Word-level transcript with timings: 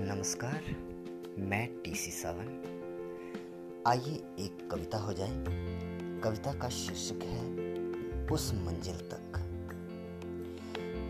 नमस्कार, 0.00 0.62
मैं 1.38 1.82
टीसी 1.82 2.10
सावन 2.10 2.46
आइए 3.86 4.14
एक 4.38 4.68
कविता 4.70 4.98
हो 4.98 5.12
जाए। 5.12 5.44
कविता 6.20 6.52
का 6.52 6.68
शीर्षक 6.68 7.22
है, 7.22 7.50
उस 8.26 8.54
मंजिल 8.54 8.96
तक। 8.96 9.32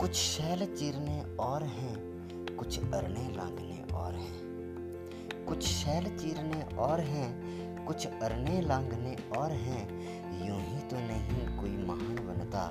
कुछ 0.00 0.12
शैल 0.12 0.74
चीरने 0.74 1.36
और 1.36 1.62
हैं, 1.62 1.96
कुछ 2.56 2.79
अरने 2.79 3.36
लांगने 3.36 3.95
और 3.95 4.14
हैं। 4.14 4.40
कुछ 5.48 5.62
शैल 5.62 6.18
चीरने 6.18 6.77
और 6.77 7.00
हैं, 7.00 7.30
कुछ 7.86 8.07
अरने 8.07 8.61
लांगने 8.61 9.16
और 9.36 9.50
हैं। 9.50 9.89
यूँ 10.48 10.61
ही 10.61 10.80
तो 10.80 10.96
नहीं 10.96 11.59
कोई 11.59 11.77
महान 11.77 12.27
बनता 12.27 12.70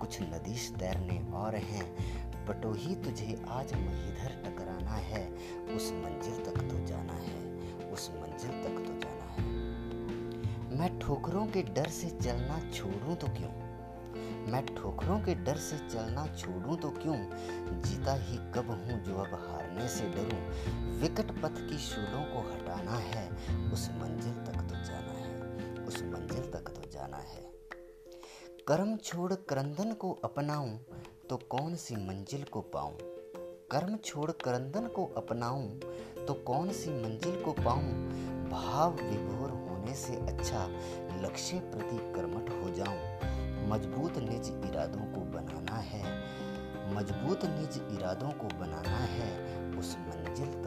कुछ 0.00 0.22
नदीश 0.22 0.72
तैरने 0.78 1.32
और 1.32 1.54
हैं। 1.54 2.18
बटोही 2.46 2.94
तुझे 2.94 3.44
आज 3.48 3.72
महीधर 3.72 4.42
टकराना 4.46 4.92
है। 4.92 5.27
उस 5.76 5.92
मंजिल 5.92 6.44
तक 6.44 6.60
तो 6.70 6.86
जाना 6.86 7.12
है, 7.12 7.40
उस 7.92 8.10
मंजिल 8.10 8.50
तक 8.50 8.86
तो 8.86 9.00
जाना 9.00 9.24
है। 9.24 9.46
मैं 10.78 10.98
ठोकरों 10.98 11.46
के 11.46 11.62
डर 11.62 11.88
से 11.88 12.10
चलना 12.10 12.70
छोड़ूं 12.70 13.16
तो 13.16 13.26
क्यों? 13.26 13.68
मैं 14.52 14.66
ठोकरों 14.66 15.20
के 15.20 15.34
डर 15.34 15.56
से 15.56 15.78
चलना 15.78 16.26
छोड़ूं 16.26 16.76
तो 16.76 16.90
क्यों? 16.90 17.16
जीता 17.82 18.14
ही 18.14 18.36
कब 18.36 18.70
हूँ 18.70 19.04
जो 19.04 19.14
अब 19.14 19.34
हारने 19.34 19.88
से 19.88 20.04
डरूं? 20.04 20.40
विकट 20.98 21.30
पथ 21.42 21.70
की 21.70 21.78
शूलों 21.78 22.24
को 22.24 22.40
हटाना 22.50 22.92
है, 22.92 23.28
उस 23.72 23.88
मंजिल 23.90 24.32
तक 24.32 24.60
तो 24.60 24.84
जाना 24.84 25.12
है, 25.12 25.40
उस 25.84 26.02
मंजिल 26.02 26.50
तक 26.50 26.68
तो 26.68 26.90
जाना 26.90 27.16
है। 27.16 27.52
कर्म 28.68 28.96
छोड़ 28.96 29.32
क्रंदन 29.32 29.92
को 29.92 30.12
अपनाऊं 30.12 30.76
तो 31.30 31.36
कौन 31.36 31.74
सी 31.74 31.96
मंजिल 31.96 32.44
को 32.44 32.60
पाऊँ? 32.60 33.17
कर्म 33.70 33.96
छोड़ 33.96 34.30
करंदन 34.30 34.86
को 34.86 35.04
अपनाऊं 35.16 35.68
तो 36.26 36.34
कौन 36.34 36.72
सी 36.72 36.90
मंजिल 36.90 37.42
को 37.42 37.52
पाऊँ? 37.52 37.92
भाव 38.50 38.90
विभोर 38.90 39.50
होने 39.50 39.94
से 39.94 40.16
अच्छा 40.16 40.68
लक्ष्य 41.22 41.58
प्रति 41.58 41.96
कर्मठ 41.96 42.50
हो 42.50 42.70
जाऊँ। 42.70 43.18
मज़बूत 43.68 44.18
निज 44.18 44.70
इरादों 44.70 45.00
को 45.00 45.20
बनाना 45.20 45.76
है। 45.76 46.24
मज़बूत 46.94 47.40
निज 47.44 47.98
इरादों 47.98 48.30
को 48.30 48.46
बनाना 48.58 48.98
है। 48.98 49.58
उस 49.78 49.96
मंजिल 49.98 50.57